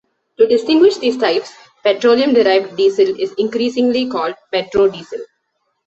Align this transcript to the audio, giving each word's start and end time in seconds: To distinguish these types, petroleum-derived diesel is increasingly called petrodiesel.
To 0.39 0.47
distinguish 0.47 0.97
these 0.97 1.15
types, 1.15 1.53
petroleum-derived 1.83 2.75
diesel 2.75 3.19
is 3.19 3.33
increasingly 3.37 4.09
called 4.09 4.33
petrodiesel. 4.51 5.21